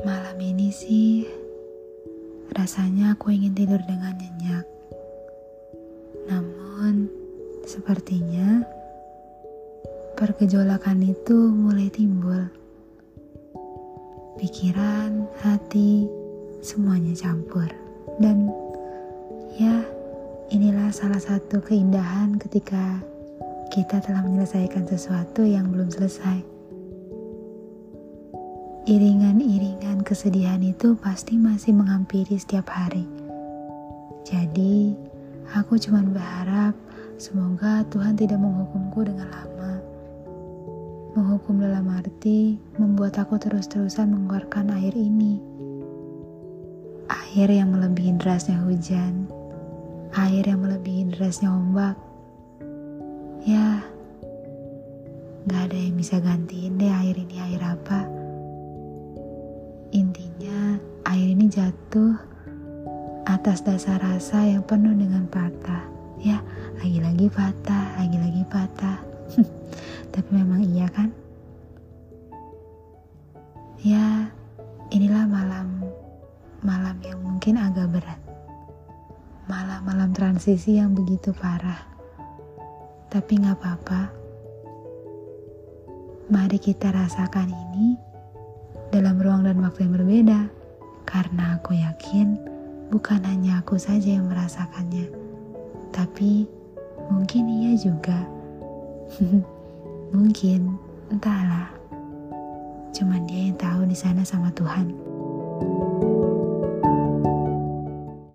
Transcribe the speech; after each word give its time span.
Malam 0.00 0.40
ini 0.40 0.72
sih, 0.72 1.28
rasanya 2.56 3.12
aku 3.12 3.36
ingin 3.36 3.52
tidur 3.52 3.76
dengan 3.84 4.16
nyenyak. 4.16 4.64
Namun, 6.24 7.04
sepertinya 7.68 8.64
pergejolakan 10.16 11.04
itu 11.04 11.36
mulai 11.52 11.92
timbul. 11.92 12.48
Pikiran, 14.40 15.28
hati, 15.44 16.08
semuanya 16.64 17.12
campur. 17.12 17.68
Dan 18.16 18.48
ya, 19.60 19.84
inilah 20.48 20.88
salah 20.96 21.20
satu 21.20 21.60
keindahan 21.60 22.40
ketika 22.40 23.04
kita 23.68 24.00
telah 24.00 24.24
menyelesaikan 24.24 24.88
sesuatu 24.88 25.44
yang 25.44 25.68
belum 25.68 25.92
selesai. 25.92 26.59
Iringan-iringan 28.90 30.02
kesedihan 30.02 30.58
itu 30.66 30.98
pasti 30.98 31.38
masih 31.38 31.78
menghampiri 31.78 32.34
setiap 32.34 32.74
hari. 32.74 33.06
Jadi, 34.26 34.98
aku 35.54 35.78
cuma 35.78 36.02
berharap 36.02 36.74
semoga 37.14 37.86
Tuhan 37.86 38.18
tidak 38.18 38.42
menghukumku 38.42 39.06
dengan 39.06 39.30
lama. 39.30 39.78
Menghukum 41.14 41.62
dalam 41.62 41.86
arti 41.86 42.58
membuat 42.82 43.14
aku 43.22 43.38
terus-terusan 43.38 44.10
mengeluarkan 44.10 44.74
air 44.82 44.98
ini. 44.98 45.38
Air 47.06 47.46
yang 47.46 47.70
melebihi 47.70 48.18
derasnya 48.18 48.58
hujan. 48.66 49.30
Air 50.18 50.50
yang 50.50 50.66
melebihi 50.66 51.14
derasnya 51.14 51.46
ombak. 51.46 51.94
Ya, 53.46 53.86
gak 55.46 55.70
ada 55.70 55.78
yang 55.78 55.94
bisa 55.94 56.18
gantiin 56.18 56.74
deh 56.74 56.90
air 56.90 57.14
ini 57.14 57.38
air 57.38 57.62
apa. 57.62 58.19
Jatuh 61.50 62.14
atas 63.26 63.66
dasar 63.66 63.98
rasa 63.98 64.46
yang 64.46 64.62
penuh 64.62 64.94
dengan 64.94 65.26
patah. 65.26 65.82
Ya, 66.22 66.38
lagi-lagi 66.78 67.26
patah, 67.26 67.98
lagi-lagi 67.98 68.46
patah. 68.46 69.02
Tapi 70.14 70.30
memang 70.30 70.62
iya 70.62 70.86
kan? 70.86 71.10
Ya, 73.82 74.30
inilah 74.94 75.26
malam 75.26 75.82
malam 76.62 77.02
yang 77.02 77.18
mungkin 77.18 77.58
agak 77.58 77.98
berat. 77.98 78.20
Malam-malam 79.50 80.14
transisi 80.14 80.78
yang 80.78 80.94
begitu 80.94 81.34
parah. 81.34 81.82
Tapi 83.10 83.42
nggak 83.42 83.58
apa-apa. 83.58 84.02
Mari 86.30 86.62
kita 86.62 86.94
rasakan 86.94 87.50
ini 87.50 87.98
dalam 88.94 89.18
ruang 89.18 89.42
dan 89.42 89.58
waktu 89.58 89.90
yang 89.90 89.98
berbeda, 89.98 90.59
karena 91.10 91.58
aku 91.58 91.74
yakin 91.74 92.38
bukan 92.94 93.18
hanya 93.26 93.58
aku 93.58 93.74
saja 93.74 94.14
yang 94.14 94.30
merasakannya, 94.30 95.10
tapi 95.90 96.46
mungkin 97.10 97.50
ia 97.50 97.74
juga. 97.74 98.22
mungkin, 100.14 100.78
entahlah. 101.10 101.74
Cuman 102.94 103.26
dia 103.26 103.50
yang 103.50 103.58
tahu 103.58 103.90
di 103.90 103.98
sana 103.98 104.22
sama 104.22 104.54
Tuhan. 104.54 104.94
thank 105.60 106.02
you 106.04 106.09